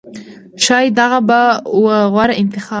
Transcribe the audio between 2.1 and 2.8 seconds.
غوره انتخاب